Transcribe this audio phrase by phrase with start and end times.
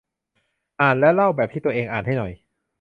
[0.81, 2.31] อ่านแล้วเล่าแบบที่ตัวเองอ่านให้หน่อย